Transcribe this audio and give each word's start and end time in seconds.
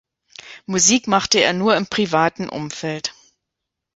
Musik 0.65 1.05
machte 1.07 1.39
er 1.41 1.53
nur 1.53 1.75
im 1.77 1.85
privaten 1.85 2.49
Umfeld. 2.49 3.13